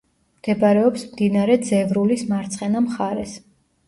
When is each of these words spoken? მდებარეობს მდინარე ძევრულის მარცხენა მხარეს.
მდებარეობს 0.43 1.03
მდინარე 1.09 1.57
ძევრულის 1.67 2.23
მარცხენა 2.31 2.81
მხარეს. 2.87 3.37